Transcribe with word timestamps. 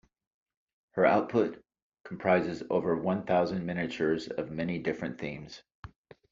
Her 0.93 1.05
output 1.05 1.63
comprises 2.05 2.63
over 2.71 2.95
one 2.95 3.23
thousand 3.23 3.67
miniatures 3.67 4.27
of 4.29 4.49
many 4.49 4.79
different 4.79 5.19
themes. 5.19 5.61